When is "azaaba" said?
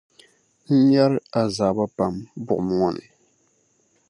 1.41-1.85